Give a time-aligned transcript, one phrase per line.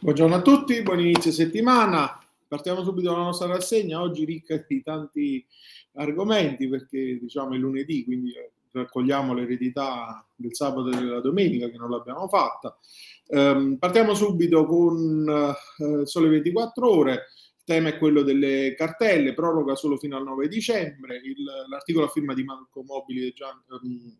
[0.00, 2.22] Buongiorno a tutti, buon inizio settimana.
[2.46, 5.46] Partiamo subito dalla nostra rassegna, oggi ricca di tanti
[5.94, 8.34] argomenti perché diciamo è lunedì, quindi
[8.70, 12.76] raccogliamo l'eredità del sabato e della domenica che non l'abbiamo fatta.
[13.28, 15.26] Um, partiamo subito con
[15.78, 17.12] uh, Sole 24 ore.
[17.12, 21.16] Il tema è quello delle cartelle, proroga solo fino al 9 dicembre.
[21.16, 24.18] Il, l'articolo a firma di Marco Mobili e Gian, um,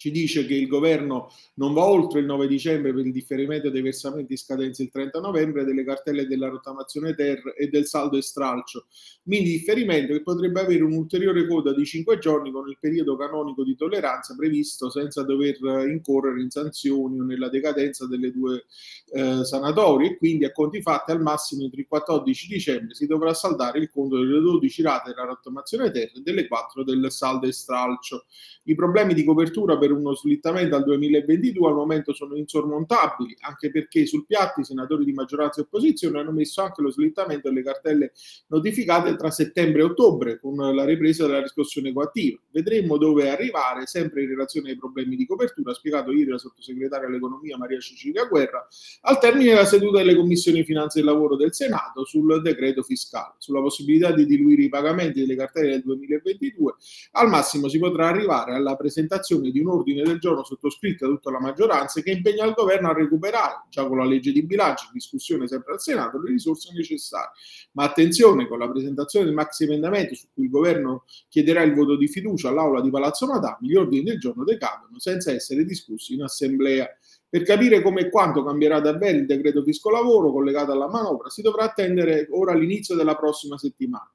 [0.00, 3.82] ci dice che il governo non va oltre il 9 dicembre per il differimento dei
[3.82, 8.86] versamenti scadenza il 30 novembre delle cartelle della rottamazione ter e del saldo e stralcio,
[9.24, 13.76] mini differimento che potrebbe avere un'ulteriore coda di 5 giorni con il periodo canonico di
[13.76, 18.64] tolleranza previsto senza dover incorrere in sanzioni o nella decadenza delle due
[19.12, 23.34] eh, sanatorie e quindi a conti fatti al massimo entro il 14 dicembre si dovrà
[23.34, 27.52] saldare il conto delle 12 rate della rottamazione ter e delle 4 del saldo e
[27.52, 28.24] stralcio.
[28.64, 34.06] I problemi di copertura per uno slittamento al 2022 al momento sono insormontabili, anche perché
[34.06, 38.12] sul piatto i senatori di maggioranza e opposizione hanno messo anche lo slittamento delle cartelle
[38.48, 42.38] notificate tra settembre e ottobre con la ripresa della riscossione coattiva.
[42.50, 47.56] Vedremo dove arrivare, sempre in relazione ai problemi di copertura, spiegato ieri la sottosegretaria all'economia
[47.56, 48.66] Maria Cecilia Guerra,
[49.02, 53.34] al termine della seduta delle commissioni finanze e lavoro del Senato sul decreto fiscale.
[53.38, 56.74] Sulla possibilità di diluire i pagamenti delle cartelle del 2022,
[57.12, 61.30] al massimo si potrà arrivare alla presentazione di un ordine del giorno sottoscritto da tutta
[61.30, 64.92] la maggioranza che impegna il governo a recuperare, già con la legge di bilancio in
[64.94, 67.30] discussione sempre al Senato, le risorse necessarie.
[67.72, 71.96] Ma attenzione, con la presentazione del maxi emendamento su cui il governo chiederà il voto
[71.96, 76.22] di fiducia all'aula di Palazzo Madama, gli ordini del giorno decadono senza essere discussi in
[76.22, 76.88] assemblea.
[77.28, 81.42] Per capire come e quanto cambierà davvero il decreto fisco lavoro collegato alla manovra, si
[81.42, 84.10] dovrà attendere ora l'inizio della prossima settimana.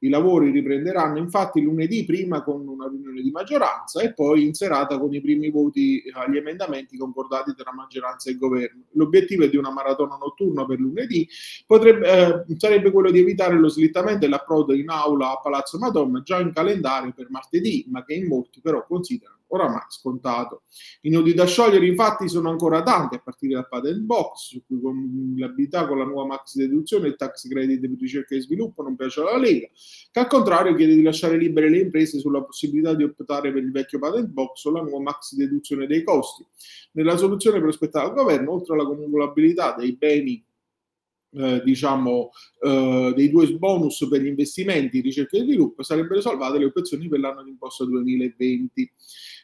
[0.00, 4.98] I lavori riprenderanno infatti lunedì prima con una riunione di maggioranza e poi in serata
[4.98, 8.84] con i primi voti agli emendamenti concordati tra maggioranza e governo.
[8.92, 11.28] L'obiettivo è di una maratona notturna per lunedì,
[11.66, 16.22] potrebbe, eh, sarebbe quello di evitare lo slittamento e l'approdo in aula a Palazzo Madonna
[16.22, 20.62] già in calendario per martedì, ma che in molti però considerano oramai scontato.
[21.02, 24.80] I nodi da sciogliere infatti sono ancora tanti, a partire dal patent box, su cui
[24.80, 28.82] con l'abilità con la nuova max deduzione e il tax credit per ricerca e sviluppo
[28.82, 29.68] non piace alla Lega,
[30.10, 33.70] che al contrario chiede di lasciare libere le imprese sulla possibilità di optare per il
[33.70, 36.44] vecchio patent box o la nuova max deduzione dei costi.
[36.92, 40.44] Nella soluzione prospettata dal governo, oltre alla cumulabilità dei beni
[41.36, 42.30] eh, diciamo,
[42.62, 47.20] eh, dei due bonus per gli investimenti, ricerca e sviluppo, sarebbero salvate le opzioni per
[47.20, 48.92] l'anno di imposta 2020.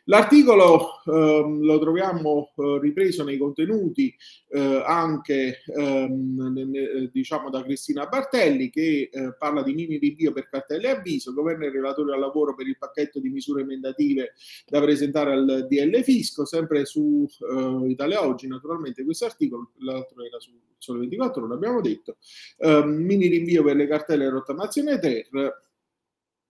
[0.06, 4.12] L'articolo eh, lo troviamo eh, ripreso nei contenuti
[4.48, 10.48] eh, anche ehm, ne, diciamo da Cristina Bartelli che eh, parla di mini rinvio per
[10.48, 14.32] cartelle avviso, governo e relatore al lavoro per il pacchetto di misure emendative
[14.66, 20.40] da presentare al DL Fisco, sempre su eh, Italia Oggi naturalmente questo articolo, l'altro era
[20.40, 22.16] su Sole 24 ore, abbiamo detto,
[22.58, 25.28] ehm, mini rinvio per le cartelle rottamazione ter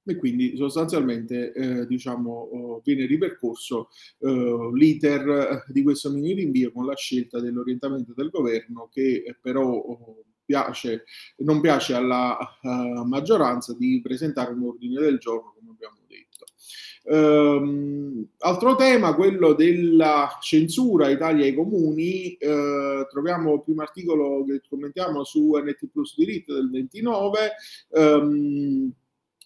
[0.04, 6.86] e quindi sostanzialmente eh, diciamo, oh, viene ripercorso eh, l'iter di questo mini rinvio con
[6.86, 11.04] la scelta dell'orientamento del governo che eh, però oh, piace,
[11.38, 16.44] non piace alla uh, maggioranza di presentare un ordine del giorno come abbiamo detto.
[17.04, 24.60] Um, altro tema, quello della censura Italia ai comuni, uh, troviamo il primo articolo che
[24.68, 27.52] commentiamo su NT Plus Diritto del 29.
[27.88, 28.92] Um,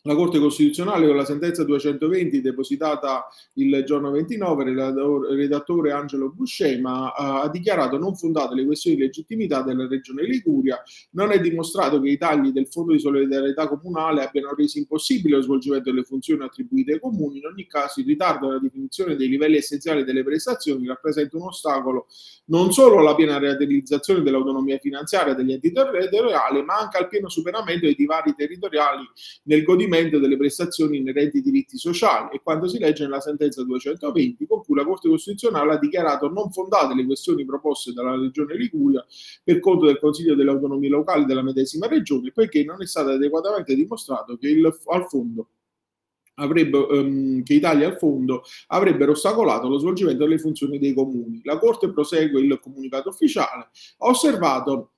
[0.06, 7.12] la Corte Costituzionale con la sentenza 220 depositata il giorno 29, il redattore Angelo Buscema
[7.12, 10.80] ha dichiarato non fondate le questioni di legittimità della Regione Liguria,
[11.10, 15.42] non è dimostrato che i tagli del Fondo di solidarietà comunale abbiano reso impossibile lo
[15.42, 19.56] svolgimento delle funzioni attribuite ai comuni, in ogni caso il ritardo nella definizione dei livelli
[19.56, 22.06] essenziali delle prestazioni rappresenta un ostacolo
[22.46, 27.86] non solo alla piena realizzazione dell'autonomia finanziaria degli enti territoriali, ma anche al pieno superamento
[27.86, 29.02] dei divari territoriali
[29.44, 33.64] nel godimento godimento delle prestazioni inerenti ai diritti sociali e quando si legge nella sentenza
[33.64, 38.56] 220 con cui la Corte Costituzionale ha dichiarato non fondate le questioni proposte dalla Regione
[38.56, 39.04] Liguria
[39.42, 43.74] per conto del Consiglio delle autonomie locali della medesima Regione poiché non è stato adeguatamente
[43.74, 45.48] dimostrato che il, al fondo
[46.38, 51.40] avrebbe, um, che Italia al fondo avrebbero ostacolato lo svolgimento delle funzioni dei comuni.
[51.44, 54.95] La Corte prosegue il comunicato ufficiale, ha osservato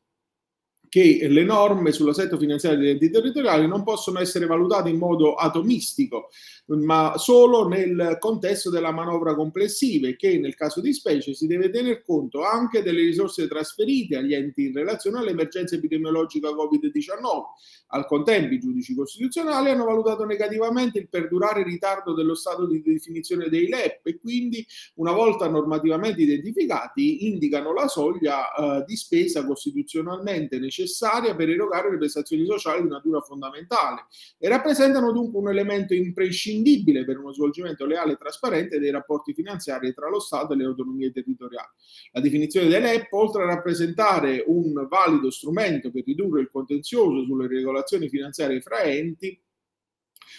[0.89, 6.31] che le norme sull'assetto finanziario degli enti territoriali non possono essere valutate in modo atomistico,
[6.67, 11.71] ma solo nel contesto della manovra complessiva e che nel caso di specie si deve
[11.71, 17.43] tener conto anche delle risorse trasferite agli enti in relazione all'emergenza epidemiologica Covid-19.
[17.89, 23.49] Al contempo i giudici costituzionali hanno valutato negativamente il perdurare ritardo dello stato di definizione
[23.49, 30.59] dei LEP e quindi una volta normativamente identificati indicano la soglia eh, di spesa costituzionalmente
[30.59, 34.07] necessaria necessaria per erogare le prestazioni sociali di natura fondamentale
[34.39, 39.93] e rappresentano dunque un elemento imprescindibile per uno svolgimento leale e trasparente dei rapporti finanziari
[39.93, 41.69] tra lo Stato e le autonomie territoriali.
[42.13, 48.09] La definizione dell'EP, oltre a rappresentare un valido strumento per ridurre il contenzioso sulle regolazioni
[48.09, 49.41] finanziarie fra enti,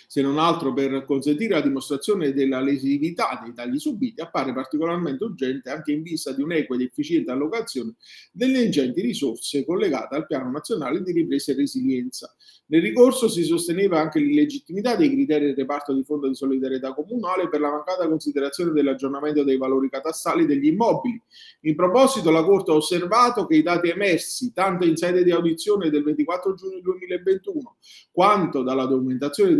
[0.08, 5.70] se non altro per consentire la dimostrazione della lesività dei tagli subiti, appare particolarmente urgente
[5.70, 7.96] anche in vista di un'equa ed efficiente allocazione
[8.32, 12.36] delle ingenti risorse collegate al Piano Nazionale di Ripresa e Resilienza.
[12.72, 17.50] Nel ricorso si sosteneva anche l'illegittimità dei criteri del reparto di fondo di solidarietà comunale
[17.50, 21.20] per la mancata considerazione dell'aggiornamento dei valori catastali degli immobili.
[21.62, 25.90] In proposito, la Corte ha osservato che i dati emersi, tanto in sede di audizione
[25.90, 27.78] del 24 giugno 2021,
[28.12, 29.56] quanto dalla documentazione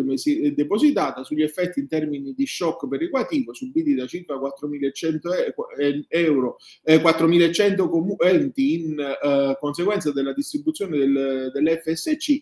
[0.54, 8.16] depositata sugli effetti in termini di shock perequativo subiti da circa 4.100 euro, eh, 4.100
[8.20, 12.42] enti in eh, conseguenza della distribuzione del, dell'FSC,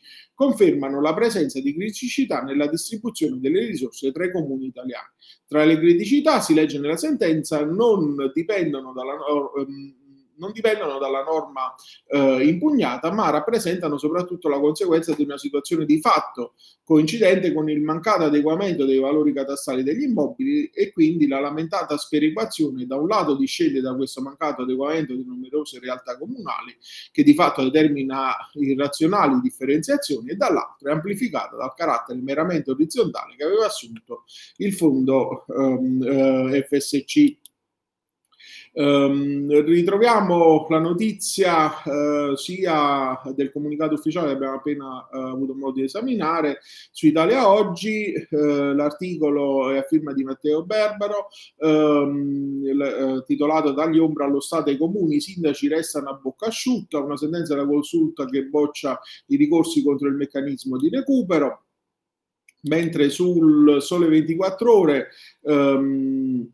[0.58, 5.08] confermano la presenza di criticità nella distribuzione delle risorse tra i comuni italiani.
[5.48, 9.14] Tra le criticità, si legge nella sentenza, non dipendono dalla
[9.56, 9.96] um,
[10.38, 11.74] non dipendono dalla norma
[12.08, 16.54] eh, impugnata, ma rappresentano soprattutto la conseguenza di una situazione di fatto
[16.88, 22.86] coincidente con il mancato adeguamento dei valori catastali degli immobili e quindi la lamentata sperequazione
[22.86, 26.78] da un lato discende da questo mancato adeguamento di numerose realtà comunali
[27.12, 33.44] che di fatto determina irrazionali differenziazioni e dall'altro è amplificata dal carattere meramente orizzontale che
[33.44, 34.24] aveva assunto
[34.58, 37.36] il fondo um, uh, FSC
[38.80, 45.72] Um, ritroviamo la notizia uh, sia del comunicato ufficiale che abbiamo appena uh, avuto modo
[45.74, 46.60] di esaminare
[46.92, 48.38] su Italia Oggi, uh,
[48.76, 54.78] l'articolo è a firma di Matteo Berbero, um, titolato Dagli ombra allo Stato e ai
[54.78, 59.82] comuni, i sindaci restano a bocca asciutta, una sentenza della consulta che boccia i ricorsi
[59.82, 61.64] contro il meccanismo di recupero,
[62.62, 65.08] mentre sul Sole 24 ore...
[65.42, 66.52] Um,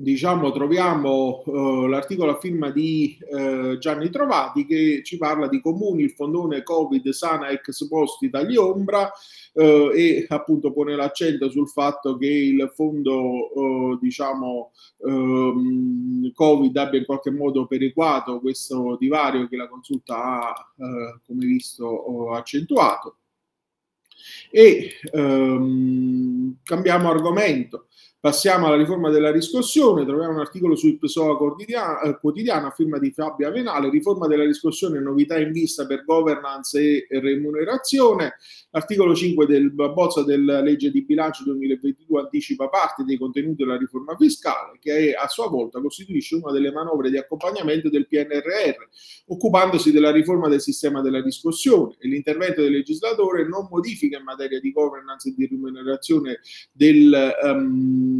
[0.00, 6.04] diciamo, troviamo uh, l'articolo a firma di uh, Gianni Trovati che ci parla di comuni,
[6.04, 9.10] il fondone Covid sana ex post Italia Ombra
[9.54, 17.04] uh, e appunto pone l'accento sul fatto che il fondo diciamo um, Covid abbia in
[17.04, 20.72] qualche modo perequato questo divario che la consulta ha
[21.26, 23.16] come visto accentuato.
[24.50, 27.87] E um, cambiamo argomento.
[28.20, 31.38] Passiamo alla riforma della riscossione, troviamo un articolo sul PSOA
[32.02, 37.06] eh, quotidiano a firma di Fabio Avenale, riforma della riscossione, novità in vista per governance
[37.06, 38.34] e remunerazione.
[38.70, 44.16] L'articolo 5 del bozza della legge di bilancio 2022 anticipa parte dei contenuti della riforma
[44.16, 48.88] fiscale, che a sua volta costituisce una delle manovre di accompagnamento del PNRR,
[49.26, 51.94] occupandosi della riforma del sistema della riscossione.
[52.00, 56.40] E l'intervento del legislatore non modifica in materia di governance e di remunerazione
[56.72, 58.17] del um,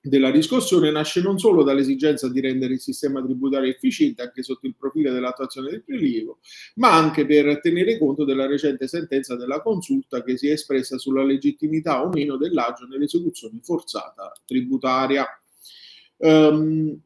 [0.00, 4.74] della riscossione nasce non solo dall'esigenza di rendere il sistema tributario efficiente anche sotto il
[4.74, 6.38] profilo dell'attuazione del prelievo,
[6.76, 11.22] ma anche per tenere conto della recente sentenza della consulta che si è espressa sulla
[11.22, 15.26] legittimità o meno dell'agio nell'esecuzione forzata tributaria.
[16.16, 17.00] Um,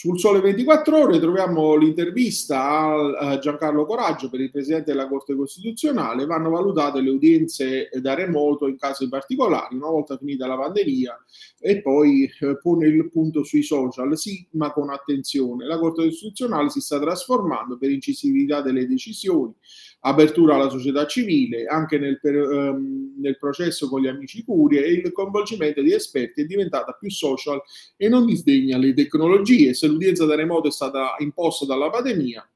[0.00, 6.24] sul Sole 24 Ore troviamo l'intervista a Giancarlo Coraggio per il Presidente della Corte Costituzionale.
[6.24, 11.24] Vanno valutate le udienze da remoto in casi particolari, una volta finita la pandemia,
[11.58, 15.66] e poi eh, pone il punto sui social, sì, ma con attenzione.
[15.66, 19.52] La Corte Costituzionale si sta trasformando per incisività delle decisioni,
[20.00, 24.92] apertura alla società civile, anche nel, per, um, nel processo con gli amici Curie e
[24.92, 27.60] il coinvolgimento di esperti è diventata più social
[27.96, 29.74] e non disdegna le tecnologie.
[29.74, 32.48] Se l'udienza da remoto è stata imposta dalla pandemia,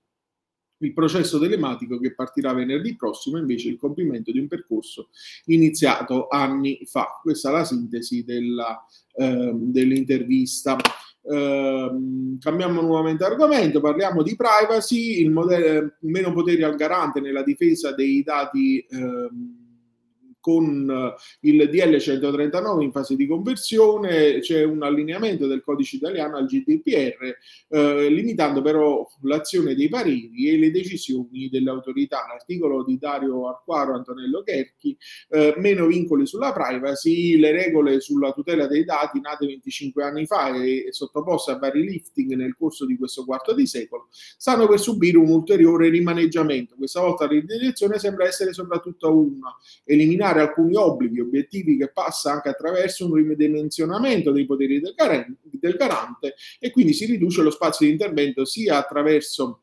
[0.83, 5.11] il processo telematico che partirà venerdì prossimo invece il compimento di un percorso
[5.47, 7.21] iniziato anni fa.
[7.23, 8.85] Questa è la sintesi della,
[9.15, 10.77] eh, dell'intervista.
[11.25, 17.93] Uh, cambiamo nuovamente argomento, parliamo di privacy, il modello, meno poteri al garante nella difesa
[17.93, 19.31] dei dati uh,
[20.43, 26.37] con eh, il DL 139 in fase di conversione, c'è un allineamento del codice italiano
[26.37, 27.37] al GDPR,
[27.69, 32.27] eh, limitando però l'azione dei pareri e le decisioni delle autorità.
[32.29, 34.97] L'articolo di Dario Arquaro, Antonello Cherchi,
[35.29, 40.53] eh, meno vincoli sulla privacy, le regole sulla tutela dei dati nate 25 anni fa
[40.57, 44.81] e, e sottoposte a vari lifting nel corso di questo quarto di secolo, stanno per
[44.81, 46.75] subire un ulteriore rimaneggiamento.
[46.77, 52.33] Questa volta la direzione sembra essere soprattutto una, eliminare eliminare alcuni obblighi, obiettivi che passa
[52.33, 54.95] anche attraverso un ridimensionamento dei poteri del,
[55.43, 59.63] del garante e quindi si riduce lo spazio di intervento sia attraverso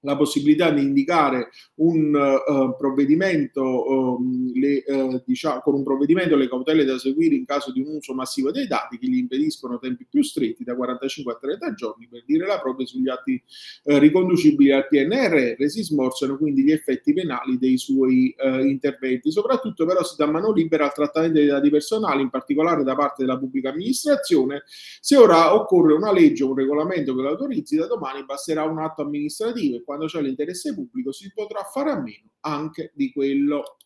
[0.00, 6.48] la possibilità di indicare un uh, provvedimento, um, le, uh, diciamo, con un provvedimento le
[6.48, 10.06] cautele da seguire in caso di un uso massivo dei dati che gli impediscono tempi
[10.08, 13.42] più stretti da 45 a 30 giorni per dire la propria sugli atti
[13.84, 19.30] uh, riconducibili al PNRR, si smorzano quindi gli effetti penali dei suoi interventi.
[19.30, 23.24] Soprattutto però si dà mano libera al trattamento dei dati personali, in particolare da parte
[23.24, 24.62] della pubblica amministrazione.
[25.00, 28.78] Se ora occorre una legge o un regolamento che lo autorizzi, da domani basterà un
[28.78, 33.78] atto amministrativo quando c'è l'interesse pubblico si potrà fare a meno anche di quello.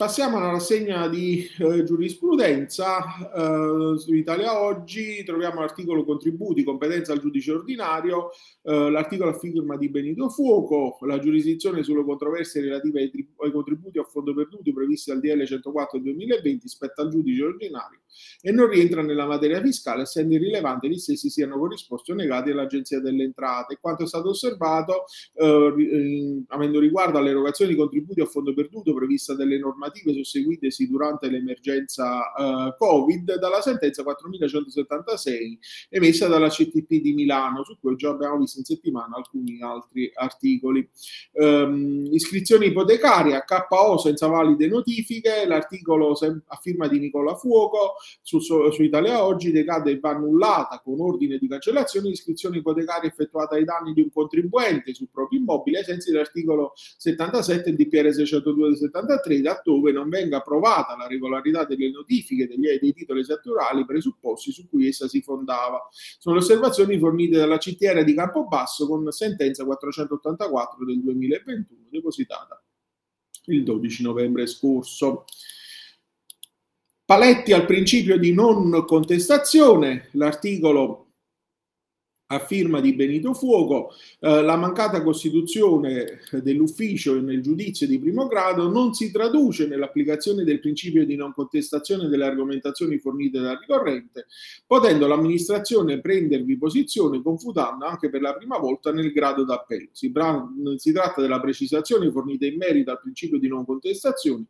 [0.00, 3.02] Passiamo alla rassegna di eh, giurisprudenza.
[3.34, 8.30] Eh, su Italia Oggi troviamo l'articolo contributi, competenza al giudice ordinario,
[8.62, 13.98] eh, l'articolo a firma di Benito Fuoco, la giurisdizione sulle controversie relative ai, ai, contributi
[13.98, 18.00] a fondo perduto previsti dal DL 104 del 2020 spetta al giudice ordinario
[18.40, 23.00] e non rientra nella materia fiscale, essendo irrilevante gli stessi siano corrisposti o negati all'Agenzia
[23.00, 23.76] delle Entrate.
[23.78, 25.04] Quanto è stato osservato,
[25.34, 30.88] eh, in, avendo riguardo all'erogazione di contributi a fondo perduto prevista dalle normative normative susseguitesi
[30.88, 38.10] durante l'emergenza uh, Covid dalla sentenza 4176 emessa dalla CTP di Milano, su cui già
[38.10, 40.88] abbiamo visto in settimana alcuni altri articoli.
[41.32, 48.38] Um, iscrizioni ipotecarie a KO senza valide notifiche, l'articolo a firma di Nicola Fuoco su,
[48.38, 53.64] su, Italia Oggi decade e va annullata con ordine di cancellazione l'iscrizione ipotecaria effettuata ai
[53.64, 59.40] danni di un contribuente sul proprio immobile ai sensi dell'articolo 77 DPR 602 del 73
[59.40, 64.68] da dove non venga approvata la regolarità delle notifiche degli, dei titoli esattorali presupposti su
[64.68, 65.88] cui essa si fondava.
[66.18, 72.62] Sono le osservazioni fornite dalla CTR di Campobasso con sentenza 484 del 2021 depositata
[73.46, 75.24] il 12 novembre scorso.
[77.04, 81.09] Paletti al principio di non contestazione, l'articolo
[82.32, 88.68] a firma di Benito Fuoco, eh, la mancata costituzione dell'ufficio nel giudizio di primo grado
[88.68, 94.26] non si traduce nell'applicazione del principio di non contestazione delle argomentazioni fornite dal ricorrente,
[94.64, 99.88] potendo l'amministrazione prendervi posizione confutando anche per la prima volta nel grado d'appello.
[99.90, 100.12] Si,
[100.76, 104.44] si tratta della precisazione fornita in merito al principio di non contestazione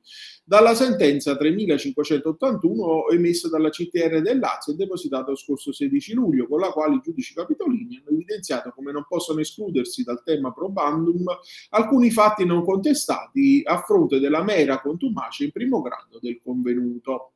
[0.45, 6.59] dalla sentenza 3581 emessa dalla CTR del Lazio e depositata lo scorso 16 luglio, con
[6.59, 7.35] la quale i giudici
[7.71, 11.25] capitolini hanno evidenziato come non possono escludersi dal tema probandum
[11.71, 17.33] alcuni fatti non contestati a fronte della mera contumacia in primo grado del convenuto.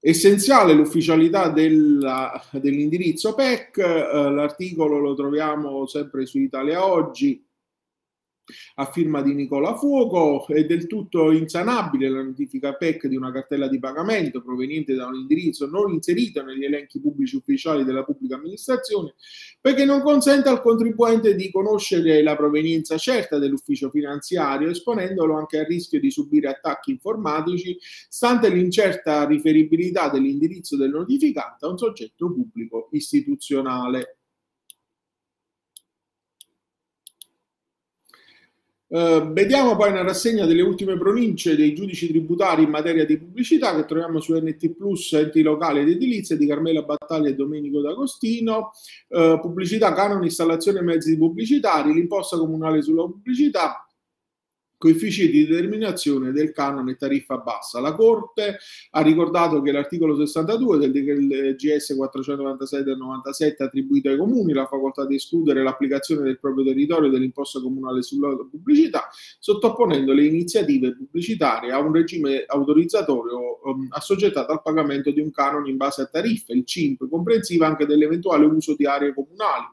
[0.00, 7.43] Essenziale l'ufficialità della, dell'indirizzo PEC, eh, l'articolo lo troviamo sempre su Italia Oggi,
[8.76, 13.68] a firma di Nicola Fuoco, è del tutto insanabile la notifica PEC di una cartella
[13.68, 19.14] di pagamento proveniente da un indirizzo non inserito negli elenchi pubblici ufficiali della pubblica amministrazione,
[19.60, 25.66] perché non consente al contribuente di conoscere la provenienza certa dell'ufficio finanziario, esponendolo anche al
[25.66, 32.88] rischio di subire attacchi informatici, stante l'incerta riferibilità dell'indirizzo del notificante a un soggetto pubblico
[32.92, 34.18] istituzionale.
[38.94, 43.74] Uh, vediamo poi una rassegna delle ultime pronunce dei giudici tributari in materia di pubblicità
[43.74, 48.70] che troviamo su NT Plus, enti locali ed edilizia di Carmela Battaglia e Domenico D'Agostino.
[49.08, 53.83] Uh, pubblicità, canone, installazione e mezzi pubblicitari, l'imposta comunale sulla pubblicità,
[54.84, 57.80] coefficienti di determinazione del canone tariffa bassa.
[57.80, 58.58] La Corte
[58.90, 64.66] ha ricordato che l'articolo 62 del, GS 496 del 97 ha attribuito ai comuni la
[64.66, 71.72] facoltà di escludere l'applicazione del proprio territorio dell'imposta comunale sulla pubblicità, sottoponendo le iniziative pubblicitarie
[71.72, 76.52] a un regime autorizzatorio um, assoggettato al pagamento di un canone in base a tariffe,
[76.52, 79.64] il CIMP, comprensiva anche dell'eventuale uso di aree comunali.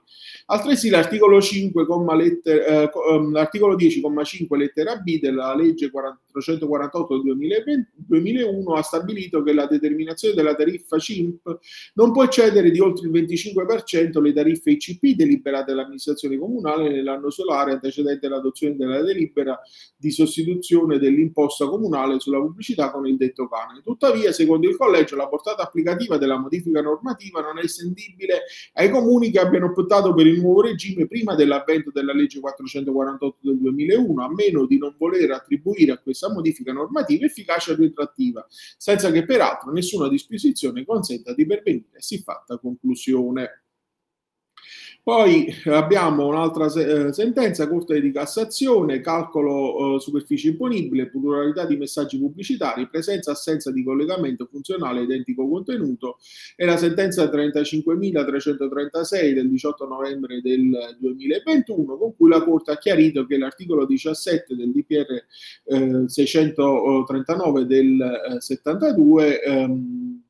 [0.46, 7.86] Altresì l'articolo 5, letter, eh, um, l'articolo 10,5 lettera B della legge 40, 448 del
[7.96, 11.60] 2001 ha stabilito che la determinazione della tariffa CIMP
[11.96, 17.74] non può eccedere di oltre il 25% le tariffe ICP deliberate dall'amministrazione comunale nell'anno solare
[17.74, 19.60] antecedente all'adozione della delibera
[19.98, 23.82] di sostituzione dell'imposta comunale sulla pubblicità con il detto canone.
[23.84, 29.32] Tuttavia, secondo il collegio, la portata applicativa della modifica normativa non è estendibile ai comuni
[29.32, 34.34] che abbiano optato per il nuovo regime prima dell'avvento della legge 448 del 2001, a
[34.34, 38.46] meno di non voler attribuire a questa modifica normativa efficacia retroattiva,
[38.78, 43.61] senza che peraltro nessuna disposizione consenta di pervenire a siffatta conclusione.
[45.04, 52.20] Poi abbiamo un'altra eh, sentenza, Corte di Cassazione, calcolo eh, superficie imponibile, pluralità di messaggi
[52.20, 56.20] pubblicitari, presenza assenza di collegamento funzionale identico contenuto.
[56.56, 63.26] E la sentenza 35.336 del 18 novembre del 2021 con cui la Corte ha chiarito
[63.26, 65.26] che l'articolo 17 del DPR
[65.66, 70.22] eh, 639 del 72 eh, ehm,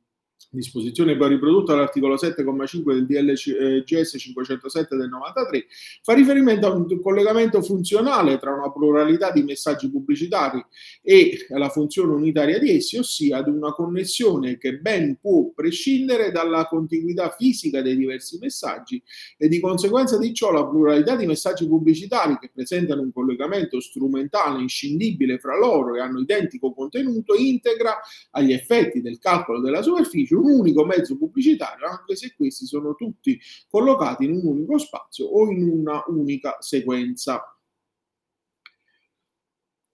[0.52, 5.66] disposizione poi riprodotta all'articolo 7,5 del DLGS 507 del 93,
[6.04, 10.64] fa riferimento a un collegamento funzionale tra una pluralità di messaggi pubblicitari
[11.02, 16.68] e la funzione unitaria di essi, ossia ad una connessione che ben può prescindere dalla
[16.68, 19.02] contiguità fisica dei diversi messaggi
[19.38, 24.62] e di conseguenza di ciò la pluralità di messaggi pubblicitari che presentano un collegamento strumentale
[24.62, 28.00] inscindibile fra loro e hanno identico contenuto integra
[28.32, 33.40] agli effetti del calcolo della superficie un unico mezzo pubblicitario, anche se questi sono tutti
[33.70, 37.56] collocati in un unico spazio o in una unica sequenza.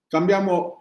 [0.07, 0.79] Cambiamo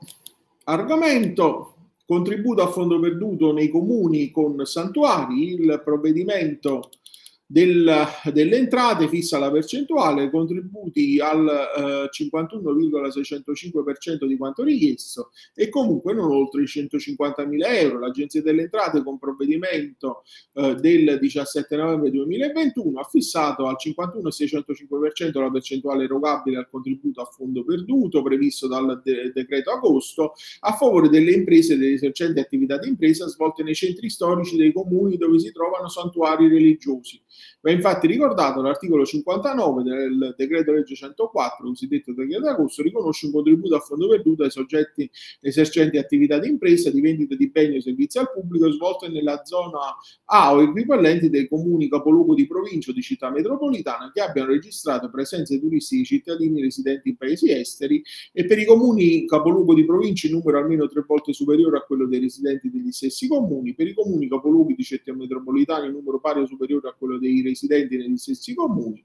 [0.65, 1.73] argomento.
[2.07, 5.55] Contributo a fondo perduto nei comuni con santuari.
[5.55, 6.91] Il provvedimento
[7.47, 16.13] del, delle entrate fissa la percentuale, contributi al eh, 51,605% di quanto richiesto e comunque
[16.13, 18.01] non oltre i 150 mila euro.
[18.01, 20.25] L'Agenzia delle Entrate con provvedimento
[20.55, 27.27] eh, del 17 novembre 2021 ha fissato al 51,605% la percentuale erogabile al contributo a
[27.27, 32.77] fondo perduto previsto dal de- decreto agosto a favore delle imprese e delle esercenti attività
[32.79, 37.23] di impresa svolte nei centri storici dei comuni dove si trovano santuari religiosi
[37.61, 43.77] Va infatti ricordato l'articolo 59 del decreto legge 104, cosiddetto decreto agosto, riconosce un contributo
[43.77, 48.19] a fondo perduto ai soggetti esercenti attività di impresa, di vendita di beni o servizi
[48.19, 49.79] al pubblico svolte nella zona
[50.25, 55.11] A o equivalenti dei comuni capoluogo di provincia o di città metropolitana che abbiano registrato
[55.11, 58.03] presenze turistiche di cittadini residenti in paesi esteri
[58.33, 62.07] e per i comuni capoluogo di provincia in numero almeno tre volte superiore a quello
[62.07, 66.41] dei residenti degli stessi comuni, per i comuni capoluoghi di città metropolitane in numero pari
[66.41, 69.05] o superiore a quello dei residenti negli stessi comuni